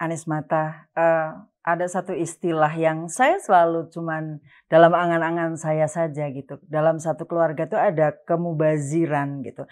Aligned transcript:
Anis 0.00 0.24
Mata, 0.24 0.88
uh, 0.96 1.44
ada 1.60 1.84
satu 1.84 2.16
istilah 2.16 2.72
yang 2.72 3.12
saya 3.12 3.36
selalu 3.36 3.92
cuman 3.92 4.40
dalam 4.72 4.96
angan-angan 4.96 5.60
saya 5.60 5.84
saja 5.84 6.32
gitu. 6.32 6.56
Dalam 6.64 6.96
satu 6.96 7.28
keluarga 7.28 7.68
itu 7.68 7.76
ada 7.76 8.16
kemubaziran 8.24 9.44
gitu. 9.44 9.68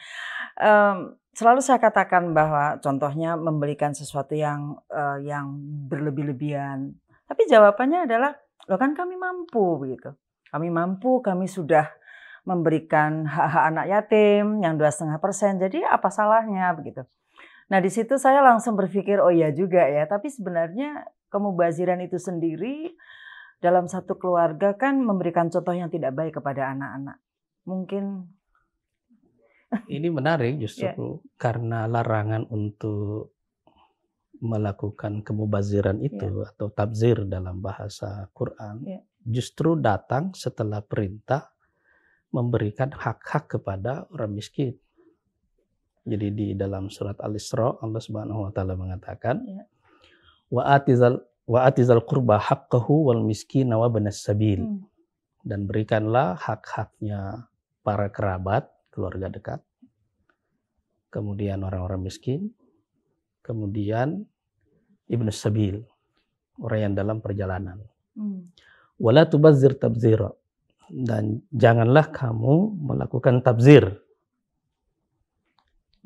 Um, 0.60 1.16
selalu 1.32 1.64
saya 1.64 1.80
katakan 1.80 2.36
bahwa 2.36 2.76
contohnya 2.84 3.40
memberikan 3.40 3.96
sesuatu 3.96 4.36
yang 4.36 4.76
uh, 4.92 5.16
yang 5.24 5.56
berlebih-lebihan. 5.88 6.92
Tapi 7.24 7.48
jawabannya 7.48 8.04
adalah, 8.04 8.36
lo 8.68 8.76
kan 8.76 8.92
kami 8.92 9.16
mampu 9.16 9.80
begitu. 9.80 10.12
Kami 10.48 10.68
mampu, 10.68 11.20
kami 11.24 11.48
sudah 11.48 11.88
memberikan 12.44 13.28
hak-hak 13.28 13.64
anak 13.68 13.86
yatim 13.92 14.64
yang 14.64 14.80
dua 14.80 14.88
setengah 14.88 15.20
persen. 15.20 15.60
Jadi 15.60 15.84
apa 15.84 16.08
salahnya 16.08 16.72
begitu? 16.72 17.04
Nah 17.68 17.78
di 17.84 17.90
situ 17.92 18.16
saya 18.16 18.40
langsung 18.40 18.74
berpikir 18.76 19.20
oh 19.20 19.32
ya 19.32 19.52
juga 19.52 19.84
ya. 19.84 20.08
Tapi 20.08 20.32
sebenarnya 20.32 21.04
kemubaziran 21.28 22.00
itu 22.00 22.16
sendiri 22.16 22.96
dalam 23.60 23.90
satu 23.90 24.16
keluarga 24.16 24.74
kan 24.78 25.02
memberikan 25.02 25.52
contoh 25.52 25.74
yang 25.74 25.92
tidak 25.92 26.16
baik 26.16 26.40
kepada 26.40 26.72
anak-anak. 26.72 27.18
Mungkin 27.68 28.24
ini 29.92 30.08
menarik 30.08 30.56
justru 30.56 31.20
yeah. 31.20 31.36
karena 31.36 31.84
larangan 31.84 32.48
untuk 32.48 33.36
melakukan 34.40 35.20
kemubaziran 35.20 36.00
itu 36.00 36.40
yeah. 36.40 36.48
atau 36.48 36.72
tabzir 36.72 37.26
dalam 37.28 37.60
bahasa 37.60 38.32
Quran 38.32 38.86
yeah. 38.86 39.02
justru 39.26 39.76
datang 39.76 40.32
setelah 40.32 40.80
perintah 40.80 41.52
memberikan 42.32 42.92
hak-hak 42.92 43.58
kepada 43.58 44.04
orang 44.12 44.36
miskin. 44.36 44.76
Jadi 46.08 46.26
di 46.32 46.46
dalam 46.56 46.88
surat 46.88 47.20
Al-Isra 47.20 47.84
Allah 47.84 48.00
Subhanahu 48.00 48.48
wa 48.48 48.50
taala 48.50 48.72
mengatakan 48.80 49.44
ya. 49.44 49.62
wa 50.48 50.64
atizal 50.72 51.20
wa 51.44 51.68
atizal 51.68 52.00
qurba 52.00 52.40
haqqahu 52.40 53.12
wal 53.12 53.20
miskin 53.20 53.68
wa 53.68 53.84
banas 53.92 54.24
sabil. 54.24 54.64
Hmm. 54.64 54.88
Dan 55.44 55.68
berikanlah 55.68 56.40
hak-haknya 56.40 57.48
para 57.84 58.08
kerabat, 58.08 58.68
keluarga 58.88 59.28
dekat. 59.28 59.60
Kemudian 61.08 61.64
orang-orang 61.64 62.04
miskin, 62.04 62.52
kemudian 63.40 64.28
ibnu 65.08 65.32
sabil, 65.32 65.80
orang 66.60 66.92
yang 66.92 66.94
dalam 66.96 67.16
perjalanan. 67.20 67.80
Hmm. 68.16 68.48
Wala 68.96 69.28
tubazzir 69.28 69.76
tabzira. 69.76 70.32
Dan 70.88 71.44
janganlah 71.52 72.08
kamu 72.12 72.80
melakukan 72.80 73.44
tabzir 73.44 74.07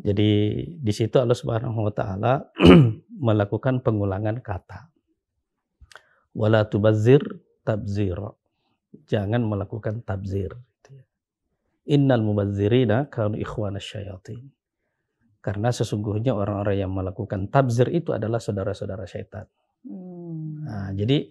jadi 0.01 0.31
di 0.67 0.93
situ 0.93 1.21
Allah 1.21 1.37
Subhanahu 1.37 1.85
wa 1.85 1.93
taala 1.93 2.49
melakukan 3.27 3.85
pengulangan 3.85 4.41
kata. 4.41 4.89
Wala 6.33 6.65
tubazzir 6.65 7.21
tabzira. 7.63 8.33
Jangan 9.07 9.45
melakukan 9.45 10.01
tabzir. 10.01 10.57
Innal 11.83 12.23
mubazzirina 12.23 13.11
kanu 13.11 13.37
ikhwana 13.37 13.83
syayatin. 13.83 14.49
Karena 15.43 15.75
sesungguhnya 15.75 16.31
orang-orang 16.39 16.87
yang 16.87 16.93
melakukan 16.95 17.51
tabzir 17.51 17.91
itu 17.91 18.15
adalah 18.15 18.39
saudara-saudara 18.39 19.03
syaitan. 19.11 19.51
Hmm. 19.83 20.63
Nah, 20.63 20.89
jadi 20.95 21.27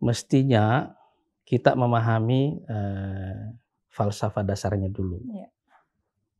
mestinya 0.00 0.96
kita 1.44 1.76
memahami 1.76 2.64
uh, 2.64 3.52
falsafah 3.92 4.40
dasarnya 4.40 4.88
dulu. 4.88 5.20
Yeah. 5.28 5.52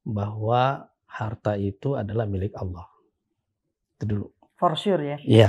Bahwa 0.09 0.89
harta 1.17 1.57
itu 1.57 1.97
adalah 1.97 2.29
milik 2.29 2.53
Allah. 2.61 2.85
Itu 3.97 4.05
dulu. 4.05 4.27
For 4.61 4.77
sure 4.77 5.01
ya. 5.01 5.19
Iya. 5.25 5.49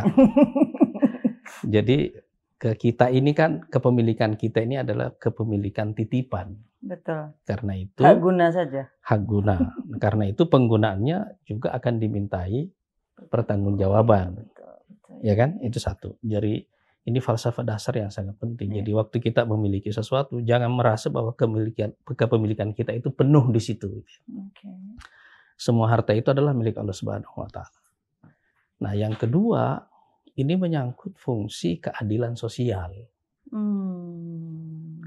Jadi 1.75 2.15
ke 2.57 2.73
kita 2.73 3.11
ini 3.11 3.35
kan 3.35 3.67
kepemilikan 3.67 4.39
kita 4.39 4.63
ini 4.63 4.79
adalah 4.79 5.11
kepemilikan 5.13 5.91
titipan. 5.91 6.55
Betul. 6.79 7.35
Karena 7.43 7.73
itu 7.75 8.01
hak 8.01 8.17
guna 8.23 8.45
saja. 8.49 8.87
Hak 9.03 9.21
guna. 9.27 9.55
Karena 9.99 10.31
itu 10.31 10.47
penggunaannya 10.47 11.43
juga 11.43 11.75
akan 11.75 11.93
dimintai 11.99 12.71
pertanggungjawaban. 13.27 14.39
Betul, 14.39 14.71
betul. 14.87 15.15
Ya 15.21 15.33
kan? 15.35 15.59
Itu 15.59 15.77
satu. 15.83 16.15
Jadi 16.23 16.63
ini 17.07 17.19
falsafah 17.23 17.63
dasar 17.63 17.95
yang 17.95 18.11
sangat 18.11 18.35
penting. 18.35 18.75
Ya. 18.75 18.83
Jadi 18.83 18.91
waktu 18.95 19.17
kita 19.23 19.47
memiliki 19.47 19.91
sesuatu, 19.95 20.43
jangan 20.43 20.71
merasa 20.71 21.07
bahwa 21.07 21.31
kepemilikan 21.31 21.95
kepemilikan 22.03 22.75
kita 22.75 22.91
itu 22.91 23.11
penuh 23.11 23.47
di 23.47 23.61
situ. 23.63 24.03
Okay. 24.27 24.75
Semua 25.57 25.89
harta 25.89 26.13
itu 26.13 26.29
adalah 26.29 26.53
milik 26.53 26.77
Allah 26.77 26.93
Subhanahu 26.93 27.41
wa 27.41 27.49
taala. 27.49 27.81
Nah, 28.77 28.93
yang 28.93 29.17
kedua, 29.17 29.81
ini 30.37 30.53
menyangkut 30.53 31.17
fungsi 31.17 31.81
keadilan 31.81 32.37
sosial. 32.37 32.93
Hmm. 33.49 35.01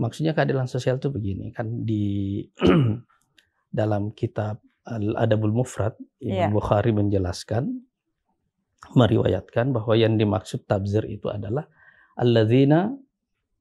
Maksudnya 0.00 0.32
keadilan 0.32 0.64
sosial 0.64 0.96
itu 0.96 1.12
begini, 1.12 1.52
kan 1.52 1.84
di 1.84 2.40
dalam 3.78 4.16
kitab 4.16 4.64
Al-Adabul 4.88 5.54
Mufrad, 5.54 5.94
Imam 6.24 6.48
yeah. 6.48 6.50
Bukhari 6.50 6.90
menjelaskan 6.90 7.84
meriwayatkan 8.98 9.70
bahwa 9.70 9.94
yang 9.94 10.18
dimaksud 10.18 10.66
tabzir 10.66 11.06
itu 11.06 11.30
adalah 11.30 11.70
alladzina 12.18 12.90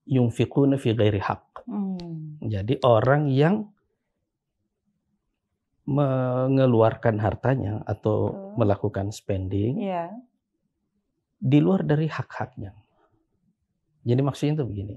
yunfiquna 0.09 0.81
fi 0.81 0.97
ghairi 0.97 1.21
haq. 1.21 1.67
Hmm. 1.69 2.41
Jadi 2.41 2.81
orang 2.81 3.29
yang 3.29 3.69
mengeluarkan 5.85 7.17
hartanya 7.17 7.81
atau 7.89 8.31
Betul. 8.31 8.53
melakukan 8.61 9.07
spending 9.09 9.81
yeah. 9.81 10.13
di 11.41 11.57
luar 11.57 11.81
dari 11.81 12.05
hak-haknya. 12.05 12.77
Jadi 14.05 14.21
maksudnya 14.21 14.61
itu 14.61 14.65
begini. 14.65 14.95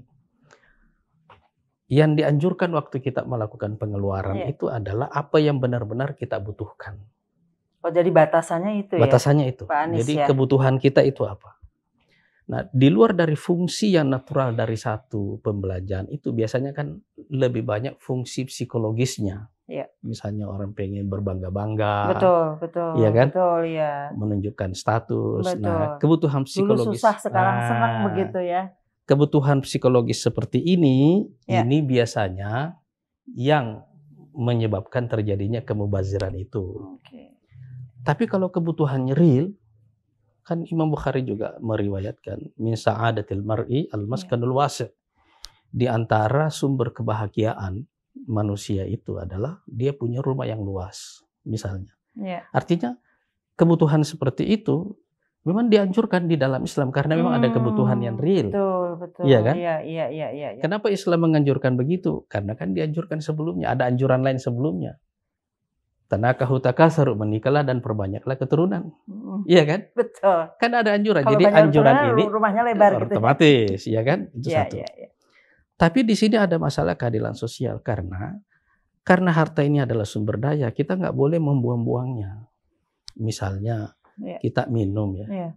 Yang 1.85 2.11
dianjurkan 2.21 2.73
waktu 2.73 2.97
kita 3.01 3.25
melakukan 3.25 3.77
pengeluaran 3.77 4.41
yeah. 4.41 4.53
itu 4.53 4.69
adalah 4.69 5.09
apa 5.09 5.37
yang 5.41 5.61
benar-benar 5.61 6.17
kita 6.17 6.37
butuhkan. 6.41 7.01
Oh, 7.85 7.93
jadi 7.93 8.09
batasannya 8.09 8.81
itu 8.81 8.97
batasannya 8.97 9.45
ya. 9.45 9.53
Batasannya 9.53 9.93
itu. 9.93 10.01
jadi 10.01 10.13
ya? 10.17 10.25
kebutuhan 10.25 10.81
kita 10.81 11.05
itu 11.05 11.21
apa? 11.21 11.55
Nah, 12.45 12.61
di 12.69 12.93
luar 12.93 13.17
dari 13.17 13.33
fungsi 13.33 13.97
yang 13.97 14.13
natural 14.13 14.53
dari 14.53 14.77
satu 14.77 15.41
pembelajaran 15.41 16.09
itu 16.13 16.29
biasanya 16.29 16.77
kan 16.77 16.93
lebih 17.33 17.65
banyak 17.65 17.97
fungsi 17.97 18.45
psikologisnya. 18.45 19.49
Ya. 19.65 19.89
Misalnya 20.05 20.45
orang 20.45 20.77
pengen 20.77 21.09
berbangga-bangga. 21.09 22.13
Betul, 22.13 22.45
betul. 22.61 22.91
Iya 23.01 23.09
kan? 23.09 23.27
Betul, 23.33 23.61
ya. 23.73 23.93
Menunjukkan 24.13 24.69
status. 24.77 25.41
Nah, 25.41 25.53
betul. 25.57 25.65
Nah, 25.65 25.87
kebutuhan 25.97 26.41
psikologis. 26.45 26.85
Dulu 26.85 26.93
susah, 26.93 27.15
sekarang 27.17 27.55
nah, 27.57 27.67
senang 27.67 27.93
begitu 28.09 28.39
ya. 28.45 28.61
Kebutuhan 29.05 29.57
psikologis 29.65 30.21
seperti 30.21 30.61
ini, 30.61 31.25
ya. 31.49 31.65
ini 31.65 31.81
biasanya 31.81 32.77
yang 33.33 33.81
menyebabkan 34.37 35.09
terjadinya 35.09 35.65
kemubaziran 35.65 36.33
itu. 36.37 36.97
Okay. 37.01 37.33
Tapi 38.05 38.29
kalau 38.29 38.53
kebutuhannya 38.53 39.17
real, 39.17 39.49
Kan 40.45 40.61
Imam 40.69 40.93
Bukhari 40.93 41.25
juga 41.25 41.57
meriwayatkan 41.57 42.53
min 42.61 42.77
sa'adatil 42.77 43.41
mar'i 43.41 43.89
al-maskanul 43.89 44.53
iya. 44.53 44.57
wasi'. 44.61 44.89
Di 45.73 45.89
antara 45.89 46.53
sumber 46.53 46.93
kebahagiaan 46.93 47.81
manusia 48.23 48.87
itu 48.87 49.19
adalah 49.19 49.59
dia 49.67 49.91
punya 49.91 50.23
rumah 50.23 50.47
yang 50.47 50.63
luas, 50.63 51.21
misalnya. 51.43 51.91
Ya. 52.15 52.47
Artinya 52.55 52.95
kebutuhan 53.59 54.07
seperti 54.07 54.47
itu 54.47 54.95
memang 55.45 55.69
dianjurkan 55.69 56.25
di 56.25 56.35
dalam 56.41 56.65
Islam 56.65 56.89
karena 56.89 57.19
memang 57.19 57.37
hmm, 57.37 57.41
ada 57.43 57.49
kebutuhan 57.53 57.99
yang 58.01 58.17
real. 58.17 58.49
Betul, 58.49 58.89
betul. 58.97 59.23
Iya 59.29 59.39
kan? 59.45 59.55
Iya, 59.55 59.75
iya, 59.85 60.05
iya, 60.09 60.27
iya. 60.33 60.47
Kenapa 60.63 60.89
Islam 60.89 61.29
menganjurkan 61.29 61.77
begitu? 61.77 62.25
Karena 62.25 62.57
kan 62.57 62.73
dianjurkan 62.73 63.21
sebelumnya, 63.21 63.77
ada 63.77 63.85
anjuran 63.85 64.25
lain 64.25 64.41
sebelumnya. 64.41 64.97
Tanaka 66.05 66.45
hutakasaru 66.45 67.17
menikahlah 67.17 67.65
dan 67.65 67.81
perbanyaklah 67.81 68.37
keturunan. 68.37 68.93
Hmm. 69.09 69.41
Iya 69.45 69.63
kan? 69.65 69.79
Betul. 69.93 70.39
Kan 70.57 70.71
ada 70.73 70.97
anjuran. 70.97 71.21
Kalau 71.25 71.33
Jadi 71.37 71.45
anjuran 71.49 71.93
ini 72.13 72.23
rumahnya 72.29 72.61
lebar 72.65 72.91
gitu. 73.05 73.13
Otomatis, 73.17 73.79
ya 73.89 74.01
kan? 74.01 74.29
Itu 74.33 74.49
ya, 74.49 74.65
satu. 74.65 74.75
Ya, 74.81 74.89
ya. 74.97 75.09
Tapi 75.75 76.07
di 76.07 76.15
sini 76.15 76.39
ada 76.39 76.55
masalah 76.55 76.95
keadilan 76.95 77.35
sosial 77.35 77.83
karena 77.83 78.39
karena 79.05 79.29
harta 79.35 79.61
ini 79.61 79.83
adalah 79.83 80.07
sumber 80.07 80.41
daya, 80.41 80.71
kita 80.73 80.97
nggak 80.97 81.13
boleh 81.13 81.37
membuang-buangnya. 81.37 82.47
Misalnya 83.21 83.93
ya. 84.17 84.41
kita 84.41 84.65
minum 84.71 85.13
ya. 85.19 85.27
ya. 85.29 85.49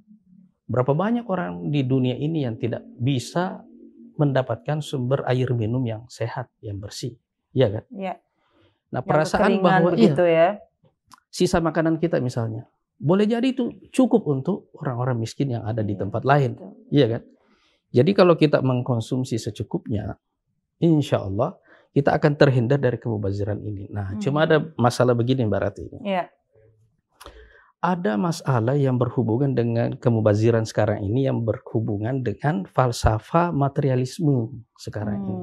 Berapa 0.68 0.92
banyak 0.92 1.24
orang 1.24 1.72
di 1.72 1.80
dunia 1.80 2.12
ini 2.18 2.44
yang 2.44 2.60
tidak 2.60 2.84
bisa 3.00 3.64
mendapatkan 4.20 4.84
sumber 4.84 5.24
air 5.24 5.48
minum 5.56 5.80
yang 5.86 6.04
sehat, 6.12 6.52
yang 6.60 6.76
bersih. 6.76 7.16
Iya 7.56 7.80
kan? 7.80 7.84
Iya. 7.94 8.14
Nah, 8.92 9.00
perasaan 9.00 9.64
bahwa 9.64 9.94
begitu 9.94 10.26
iya, 10.28 10.60
ya. 10.60 10.66
Sisa 11.32 11.62
makanan 11.62 12.02
kita 12.02 12.20
misalnya, 12.20 12.68
boleh 12.98 13.24
jadi 13.24 13.48
itu 13.48 13.70
cukup 13.94 14.26
untuk 14.28 14.68
orang-orang 14.76 15.22
miskin 15.22 15.54
yang 15.54 15.64
ada 15.64 15.80
di 15.80 15.94
iya, 15.94 16.00
tempat 16.04 16.22
lain. 16.26 16.52
Iya 16.90 17.06
kan? 17.16 17.22
Jadi 17.88 18.10
kalau 18.12 18.36
kita 18.36 18.60
mengkonsumsi 18.60 19.40
secukupnya, 19.40 20.20
insya 20.80 21.24
Allah 21.24 21.56
kita 21.96 22.14
akan 22.14 22.32
terhindar 22.36 22.78
dari 22.78 23.00
kemubaziran 23.00 23.58
ini. 23.64 23.88
Nah, 23.88 24.12
hmm. 24.14 24.20
cuma 24.20 24.44
ada 24.44 24.60
masalah 24.76 25.16
begini 25.16 25.48
Mbak 25.48 25.60
Rati. 25.60 25.84
Iya. 26.04 26.28
ada 27.78 28.18
masalah 28.18 28.74
yang 28.74 28.98
berhubungan 28.98 29.54
dengan 29.54 29.94
kemubaziran 29.94 30.66
sekarang 30.66 30.98
ini 30.98 31.30
yang 31.30 31.46
berhubungan 31.46 32.26
dengan 32.26 32.66
falsafah 32.66 33.54
materialisme 33.54 34.50
sekarang 34.74 35.14
hmm. 35.14 35.22
ini. 35.22 35.36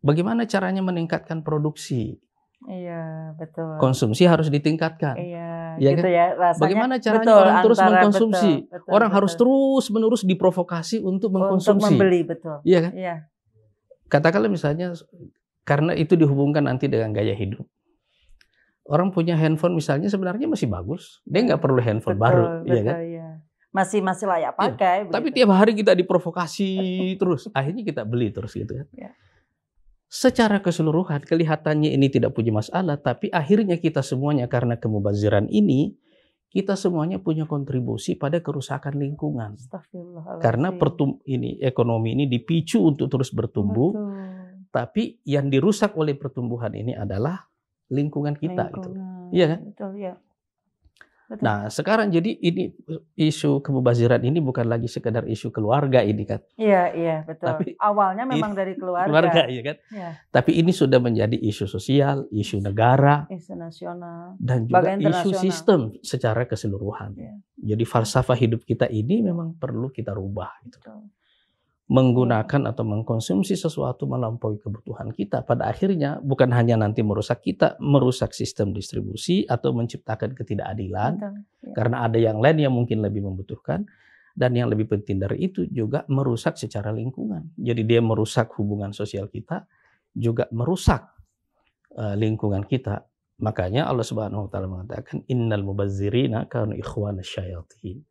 Bagaimana 0.00 0.48
caranya 0.48 0.80
meningkatkan 0.80 1.44
produksi? 1.44 2.16
Iya, 2.64 3.36
betul. 3.36 3.76
Konsumsi 3.76 4.24
harus 4.24 4.48
ditingkatkan. 4.48 5.20
Iya, 5.20 5.56
ya 5.78 5.90
gitu 5.94 6.06
kan? 6.06 6.12
ya 6.12 6.24
rasanya. 6.34 6.62
Bagaimana 6.62 6.94
caranya 6.98 7.24
betul, 7.26 7.40
orang 7.40 7.56
terus 7.62 7.78
mengkonsumsi? 7.78 8.52
Betul, 8.52 8.72
betul, 8.72 8.90
orang 8.92 9.08
betul. 9.10 9.16
harus 9.18 9.32
terus-menerus 9.36 10.22
diprovokasi 10.24 10.96
untuk 11.02 11.28
mengkonsumsi. 11.32 11.80
Untuk 11.80 11.88
membeli, 11.92 12.20
betul. 12.24 12.56
Iya 12.64 12.78
kan? 12.88 12.92
Iya. 12.94 13.14
Katakanlah 14.06 14.50
misalnya 14.50 14.94
karena 15.66 15.92
itu 15.98 16.14
dihubungkan 16.14 16.64
nanti 16.64 16.86
dengan 16.86 17.10
gaya 17.10 17.34
hidup 17.34 17.66
orang 18.86 19.10
punya 19.10 19.34
handphone 19.34 19.74
misalnya 19.74 20.06
sebenarnya 20.06 20.46
masih 20.46 20.70
bagus. 20.70 21.20
Dia 21.26 21.42
nggak 21.42 21.60
perlu 21.60 21.80
handphone 21.82 22.18
betul, 22.18 22.26
baru, 22.26 22.44
betul, 22.62 22.74
ya 22.74 22.82
kan? 22.82 22.96
Ya. 23.02 23.28
Masih 23.74 24.00
masih 24.00 24.24
layak 24.24 24.54
iya, 24.56 24.60
pakai. 24.62 24.96
Ya. 25.04 25.12
Tapi 25.12 25.28
tiap 25.34 25.50
hari 25.52 25.72
kita 25.76 25.92
diprovokasi 25.92 26.70
terus. 27.20 27.50
Akhirnya 27.52 27.84
kita 27.84 28.02
beli 28.08 28.32
terus 28.32 28.56
gitu 28.56 28.72
kan. 28.72 28.86
Ya. 28.96 29.10
Secara 30.16 30.64
keseluruhan 30.64 31.28
kelihatannya 31.28 31.92
ini 31.92 32.08
tidak 32.08 32.32
punya 32.32 32.48
masalah, 32.48 32.96
tapi 32.96 33.28
akhirnya 33.28 33.76
kita 33.76 34.00
semuanya 34.00 34.48
karena 34.48 34.80
kemubaziran 34.80 35.44
ini 35.52 35.92
kita 36.48 36.72
semuanya 36.72 37.20
punya 37.20 37.44
kontribusi 37.44 38.16
pada 38.16 38.40
kerusakan 38.40 38.96
lingkungan. 38.96 39.60
Karena 40.40 40.72
pertum 40.72 41.20
ini 41.28 41.60
ekonomi 41.60 42.16
ini 42.16 42.24
dipicu 42.32 42.80
untuk 42.80 43.12
terus 43.12 43.28
bertumbuh, 43.28 43.92
Betul. 43.92 44.08
tapi 44.72 45.20
yang 45.28 45.52
dirusak 45.52 45.92
oleh 46.00 46.16
pertumbuhan 46.16 46.72
ini 46.72 46.96
adalah 46.96 47.44
lingkungan 47.92 48.40
kita 48.40 48.72
gitu. 48.72 48.88
lingkungan. 48.88 49.28
gitu. 49.28 49.36
Iya 49.36 49.46
kan? 49.52 49.60
Betul, 49.68 49.90
ya. 50.00 50.12
Betul. 51.26 51.42
Nah, 51.42 51.66
sekarang 51.66 52.14
jadi 52.14 52.38
ini 52.38 52.70
isu 53.18 53.58
kemubaziran 53.58 54.22
ini 54.22 54.38
bukan 54.38 54.70
lagi 54.70 54.86
sekedar 54.86 55.26
isu 55.26 55.50
keluarga 55.50 55.98
ini 56.06 56.22
kan. 56.22 56.38
Iya, 56.54 56.94
iya, 56.94 57.16
betul. 57.26 57.50
Tapi 57.50 57.74
awalnya 57.82 58.22
memang 58.22 58.54
dari 58.54 58.78
keluarga. 58.78 59.10
Keluarga, 59.10 59.42
iya 59.50 59.62
kan? 59.66 59.76
Ya. 59.90 60.10
Tapi 60.30 60.62
ini 60.62 60.70
sudah 60.70 61.02
menjadi 61.02 61.34
isu 61.34 61.66
sosial, 61.66 62.30
isu 62.30 62.62
negara, 62.62 63.26
isu 63.26 63.58
nasional, 63.58 64.38
dan 64.38 64.70
juga 64.70 64.94
isu 64.94 65.34
sistem 65.34 65.98
secara 66.06 66.46
keseluruhan. 66.46 67.18
Ya. 67.18 67.34
Jadi 67.74 67.82
falsafah 67.82 68.38
hidup 68.38 68.62
kita 68.62 68.86
ini 68.86 69.26
memang 69.26 69.58
perlu 69.58 69.90
kita 69.90 70.14
rubah 70.14 70.62
gitu. 70.62 70.78
Betul 70.78 71.15
menggunakan 71.86 72.66
atau 72.66 72.82
mengkonsumsi 72.82 73.54
sesuatu 73.54 74.10
melampaui 74.10 74.58
kebutuhan 74.58 75.14
kita. 75.14 75.46
Pada 75.46 75.70
akhirnya 75.70 76.18
bukan 76.18 76.50
hanya 76.50 76.74
nanti 76.74 77.06
merusak 77.06 77.46
kita 77.46 77.78
merusak 77.78 78.34
sistem 78.34 78.74
distribusi 78.74 79.46
atau 79.46 79.70
menciptakan 79.70 80.34
ketidakadilan. 80.34 81.12
Betul, 81.14 81.34
ya. 81.62 81.72
karena 81.78 81.96
ada 82.02 82.18
yang 82.18 82.42
lain 82.42 82.58
yang 82.58 82.74
mungkin 82.74 83.06
lebih 83.06 83.22
membutuhkan 83.22 83.86
dan 84.34 84.50
yang 84.58 84.66
lebih 84.66 84.90
penting 84.90 85.22
dari 85.22 85.46
itu 85.46 85.62
juga 85.70 86.02
merusak 86.10 86.58
secara 86.58 86.90
lingkungan. 86.90 87.54
Jadi 87.54 87.86
dia 87.86 88.02
merusak 88.02 88.50
hubungan 88.58 88.90
sosial 88.90 89.30
kita 89.30 89.62
juga 90.10 90.50
merusak 90.50 91.06
uh, 91.94 92.18
lingkungan 92.18 92.66
kita. 92.66 93.06
Makanya 93.38 93.86
Allah 93.86 94.02
Subhanahu 94.02 94.48
wa 94.48 94.50
taala 94.50 94.66
mengatakan 94.66 95.22
innal 95.30 95.62
mubazzirina 95.62 96.50
kanu 96.50 96.74
ikhwana 96.74 97.22
syayatin 97.22 98.02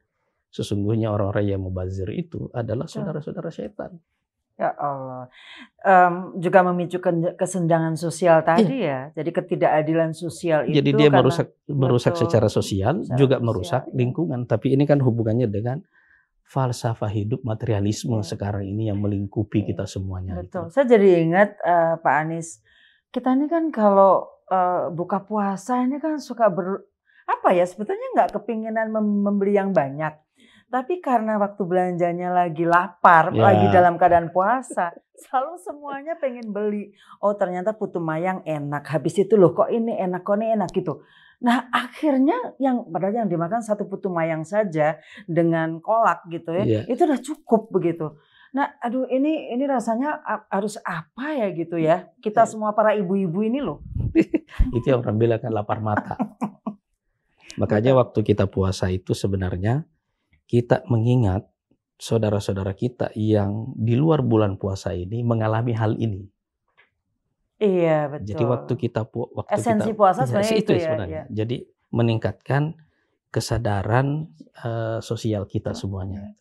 Sesungguhnya 0.55 1.11
orang-orang 1.11 1.51
yang 1.51 1.61
mubazir 1.67 2.07
itu 2.15 2.47
adalah 2.55 2.87
saudara-saudara 2.87 3.51
setan. 3.51 3.99
Ya 4.55 4.71
Allah. 4.79 5.27
Um, 5.83 6.39
juga 6.39 6.63
memicu 6.63 7.03
kesenjangan 7.35 7.99
sosial 7.99 8.39
iya. 8.39 8.47
tadi 8.47 8.77
ya. 8.79 8.87
ya. 8.87 8.99
Jadi 9.19 9.29
ketidakadilan 9.35 10.15
sosial 10.15 10.71
itu 10.71 10.79
Jadi 10.79 10.95
dia 10.95 11.11
merusak 11.11 11.59
merusak 11.67 12.15
secara 12.15 12.47
sosial, 12.47 13.03
secara 13.03 13.19
juga 13.19 13.35
sosial, 13.35 13.47
merusak 13.51 13.83
ya. 13.83 13.99
lingkungan. 13.99 14.47
Tapi 14.47 14.79
ini 14.79 14.87
kan 14.87 15.03
hubungannya 15.03 15.51
dengan 15.51 15.83
falsafah 16.47 17.11
hidup 17.11 17.43
materialisme 17.43 18.15
ya. 18.15 18.23
sekarang 18.23 18.63
ini 18.63 18.87
yang 18.87 19.03
melingkupi 19.03 19.67
ya. 19.67 19.75
kita 19.75 19.83
semuanya. 19.91 20.39
Betul. 20.39 20.71
Itu. 20.71 20.71
Saya 20.71 20.87
jadi 20.87 21.19
ingat 21.19 21.59
uh, 21.59 21.99
Pak 21.99 22.15
Anies, 22.15 22.63
kita 23.11 23.35
ini 23.35 23.51
kan 23.51 23.75
kalau 23.75 24.23
uh, 24.47 24.87
buka 24.87 25.19
puasa 25.27 25.83
ini 25.83 25.99
kan 25.99 26.15
suka 26.15 26.47
ber 26.47 26.87
apa 27.27 27.51
ya 27.51 27.65
sebetulnya 27.67 28.07
nggak 28.15 28.39
kepinginan 28.39 28.93
membeli 28.95 29.57
yang 29.57 29.73
banyak 29.73 30.13
tapi 30.65 30.99
karena 30.99 31.37
waktu 31.37 31.61
belanjanya 31.61 32.33
lagi 32.33 32.65
lapar, 32.65 33.31
ya. 33.31 33.41
lagi 33.47 33.65
dalam 33.69 33.95
keadaan 33.95 34.33
puasa, 34.33 34.91
selalu 35.13 35.55
semuanya 35.61 36.17
pengen 36.17 36.49
beli. 36.51 36.91
Oh 37.21 37.37
ternyata 37.37 37.77
putu 37.77 38.01
mayang 38.01 38.41
enak. 38.43 38.83
Habis 38.83 39.23
itu 39.23 39.37
loh 39.37 39.53
kok 39.53 39.69
ini 39.69 39.95
enak, 39.95 40.25
kok 40.25 40.35
ini 40.41 40.57
enak 40.57 40.69
gitu. 40.73 41.05
Nah 41.45 41.69
akhirnya 41.69 42.57
yang 42.57 42.89
padahal 42.89 43.25
yang 43.25 43.29
dimakan 43.29 43.61
satu 43.61 43.85
putu 43.85 44.09
mayang 44.09 44.41
saja 44.41 44.97
dengan 45.29 45.79
kolak 45.79 46.25
gitu 46.33 46.51
ya, 46.51 46.63
ya. 46.63 46.81
itu 46.89 47.01
udah 47.05 47.21
cukup 47.21 47.69
begitu. 47.69 48.17
Nah, 48.55 48.71
aduh 48.79 49.03
ini 49.11 49.51
ini 49.51 49.67
rasanya 49.67 50.23
harus 50.47 50.79
apa 50.87 51.35
ya 51.35 51.51
gitu 51.51 51.75
ya? 51.75 52.07
Kita 52.23 52.47
ya. 52.47 52.49
semua 52.49 52.71
para 52.71 52.95
ibu-ibu 52.95 53.43
ini 53.43 53.59
loh. 53.59 53.83
itu 54.79 54.85
yang 54.87 55.03
orang 55.03 55.19
bilang 55.19 55.39
kan 55.43 55.51
lapar 55.51 55.83
mata. 55.83 56.15
Makanya 57.61 57.99
waktu 57.99 58.23
kita 58.23 58.47
puasa 58.47 58.87
itu 58.87 59.11
sebenarnya 59.11 59.83
kita 60.45 60.85
mengingat 60.87 61.49
saudara-saudara 61.95 62.75
kita 62.75 63.09
yang 63.15 63.71
di 63.73 63.95
luar 63.95 64.21
bulan 64.21 64.59
puasa 64.59 64.91
ini 64.91 65.23
mengalami 65.23 65.73
hal 65.73 65.95
ini. 65.95 66.27
Iya 67.55 68.11
betul. 68.11 68.27
Jadi 68.35 68.43
waktu 68.43 68.73
kita 68.75 69.01
waktu 69.15 69.51
esensi 69.55 69.91
kita, 69.95 69.97
puasa 69.97 70.27
sebenarnya 70.27 70.57
itu, 70.59 70.63
itu 70.67 70.73
ya, 70.75 70.83
sebenarnya. 70.83 71.23
Ya. 71.23 71.23
Jadi 71.31 71.57
meningkatkan 71.95 72.75
kesadaran 73.31 74.27
uh, 74.59 74.99
sosial 74.99 75.47
kita 75.47 75.71
semuanya, 75.71 76.35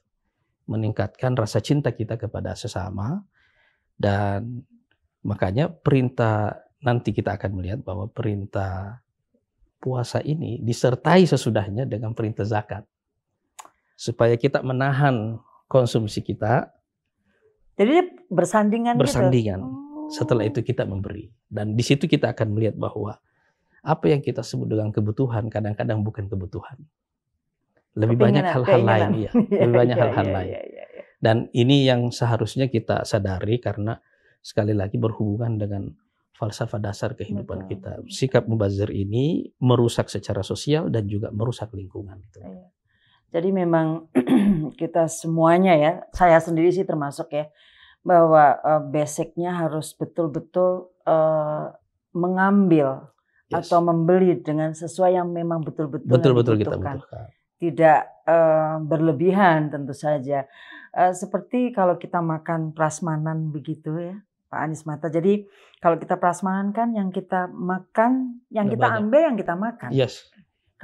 meningkatkan 0.66 1.38
rasa 1.38 1.62
cinta 1.62 1.94
kita 1.94 2.18
kepada 2.18 2.58
sesama 2.58 3.22
dan 3.94 4.66
makanya 5.22 5.70
perintah 5.70 6.66
nanti 6.82 7.14
kita 7.14 7.38
akan 7.38 7.62
melihat 7.62 7.80
bahwa 7.86 8.10
perintah 8.10 9.00
puasa 9.78 10.18
ini 10.18 10.58
disertai 10.60 11.30
sesudahnya 11.30 11.86
dengan 11.86 12.10
perintah 12.12 12.42
zakat 12.42 12.82
supaya 13.94 14.34
kita 14.38 14.60
menahan 14.60 15.38
konsumsi 15.66 16.22
kita. 16.22 16.70
Jadi 17.74 18.26
bersandingan. 18.30 18.94
Bersandingan. 18.98 19.60
Gitu? 19.62 19.70
Oh. 19.70 20.10
Setelah 20.12 20.44
itu 20.46 20.60
kita 20.60 20.84
memberi 20.84 21.32
dan 21.48 21.74
di 21.74 21.82
situ 21.82 22.04
kita 22.04 22.36
akan 22.36 22.54
melihat 22.54 22.76
bahwa 22.76 23.16
apa 23.84 24.04
yang 24.08 24.20
kita 24.20 24.44
sebut 24.44 24.68
dengan 24.68 24.92
kebutuhan 24.92 25.48
kadang-kadang 25.48 26.04
bukan 26.04 26.28
kebutuhan. 26.28 26.76
Lebih 27.94 28.18
banyak 28.18 28.42
hal-hal 28.42 28.82
lain, 28.82 29.10
ya. 29.28 29.30
Lebih 29.32 29.76
banyak 29.86 29.96
iya, 29.96 30.02
hal-hal 30.02 30.26
iya, 30.26 30.34
lain. 30.34 30.50
Iya, 30.50 30.84
dan 31.24 31.36
ini 31.56 31.88
yang 31.88 32.12
seharusnya 32.12 32.68
kita 32.68 33.08
sadari 33.08 33.56
karena 33.56 33.96
sekali 34.44 34.76
lagi 34.76 35.00
berhubungan 35.00 35.56
dengan 35.56 35.88
falsafah 36.36 36.76
dasar 36.76 37.16
kehidupan 37.16 37.64
Betul. 37.64 37.70
kita. 37.72 37.92
Sikap 38.12 38.44
mubazir 38.44 38.92
ini 38.92 39.48
merusak 39.56 40.12
secara 40.12 40.44
sosial 40.44 40.92
dan 40.92 41.08
juga 41.08 41.32
merusak 41.32 41.72
lingkungan. 41.72 42.20
Iya. 42.36 42.63
Jadi 43.34 43.50
memang 43.50 44.06
kita 44.80 45.10
semuanya 45.10 45.74
ya, 45.74 45.92
saya 46.14 46.38
sendiri 46.38 46.70
sih 46.70 46.86
termasuk 46.86 47.34
ya, 47.34 47.50
bahwa 48.06 48.62
uh, 48.62 48.82
basicnya 48.86 49.58
harus 49.58 49.90
betul-betul 49.98 50.94
uh, 51.02 51.74
mengambil 52.14 53.10
yes. 53.50 53.66
atau 53.66 53.82
membeli 53.82 54.38
dengan 54.38 54.70
sesuai 54.70 55.18
yang 55.18 55.34
memang 55.34 55.66
betul-betul 55.66 56.06
betul-betul 56.06 56.54
kita 56.62 56.78
butuhkan. 56.78 57.26
Tidak 57.58 58.00
uh, 58.30 58.76
berlebihan 58.86 59.66
tentu 59.74 59.98
saja. 59.98 60.46
Uh, 60.94 61.10
seperti 61.10 61.74
kalau 61.74 61.98
kita 61.98 62.22
makan 62.22 62.70
prasmanan 62.70 63.50
begitu 63.50 63.98
ya, 63.98 64.14
Pak 64.46 64.60
Anies 64.62 64.86
Mata. 64.86 65.10
Jadi 65.10 65.42
kalau 65.82 65.98
kita 65.98 66.22
prasmanan 66.22 66.70
kan 66.70 66.94
yang 66.94 67.10
kita 67.10 67.50
makan, 67.50 68.46
yang 68.54 68.70
kita 68.70 68.86
banyak. 68.86 69.00
ambil 69.02 69.20
yang 69.26 69.36
kita 69.42 69.54
makan. 69.58 69.90
Yes. 69.90 70.30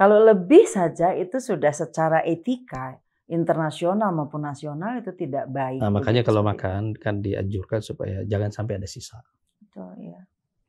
Kalau 0.01 0.17
lebih 0.17 0.65
saja 0.65 1.13
itu 1.13 1.37
sudah 1.37 1.69
secara 1.69 2.25
etika 2.25 2.97
internasional 3.29 4.09
maupun 4.09 4.41
nasional 4.41 4.97
itu 4.97 5.13
tidak 5.13 5.45
baik. 5.53 5.77
Nah, 5.77 5.93
makanya 5.93 6.25
kalau 6.25 6.41
makan 6.41 6.97
kan 6.97 7.21
dianjurkan 7.21 7.85
supaya 7.85 8.25
jangan 8.25 8.49
sampai 8.49 8.81
ada 8.81 8.89
sisa. 8.89 9.21
Betul, 9.61 10.09
ya. 10.09 10.17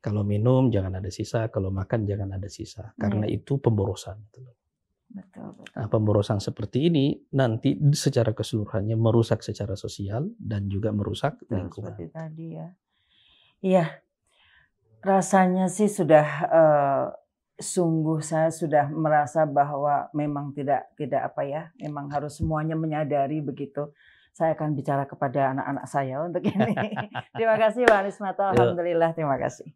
Kalau 0.05 0.21
minum 0.21 0.69
jangan 0.69 1.01
ada 1.01 1.09
sisa, 1.09 1.49
kalau 1.49 1.73
makan 1.73 2.05
jangan 2.05 2.29
ada 2.37 2.45
sisa, 2.45 2.93
karena 2.93 3.25
ya. 3.25 3.41
itu 3.41 3.57
pemborosan. 3.57 4.21
Betul, 4.29 4.53
betul. 5.57 5.65
Nah, 5.81 5.87
pemborosan 5.89 6.37
seperti 6.37 6.93
ini 6.93 7.17
nanti 7.33 7.73
secara 7.97 8.37
keseluruhannya 8.37 8.93
merusak 8.93 9.41
secara 9.41 9.73
sosial 9.73 10.29
dan 10.37 10.69
juga 10.69 10.93
merusak 10.93 11.41
betul, 11.41 11.57
lingkungan. 11.57 11.97
Seperti 11.97 12.05
tadi 12.13 12.47
ya. 12.53 12.67
Iya, 13.65 13.85
rasanya 15.01 15.73
sih 15.73 15.89
sudah 15.89 16.27
uh, 16.53 17.05
sungguh 17.59 18.19
saya 18.19 18.49
sudah 18.49 18.89
merasa 18.89 19.45
bahwa 19.45 20.09
memang 20.11 20.51
tidak 20.53 20.89
tidak 20.97 21.33
apa 21.33 21.41
ya, 21.45 21.61
memang 21.77 22.09
harus 22.09 22.37
semuanya 22.37 22.73
menyadari 22.73 23.39
begitu. 23.39 23.93
Saya 24.33 24.57
akan 24.57 24.73
bicara 24.73 25.05
kepada 25.05 25.53
anak-anak 25.53 25.85
saya 25.85 26.25
untuk 26.25 26.41
ini. 26.41 26.73
terima 27.37 27.55
kasih 27.61 27.85
Pak 27.85 27.99
Anismata, 28.01 28.49
iya. 28.49 28.53
alhamdulillah 28.57 29.09
terima 29.13 29.37
kasih. 29.37 29.69